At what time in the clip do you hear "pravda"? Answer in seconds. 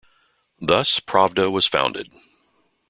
0.99-1.51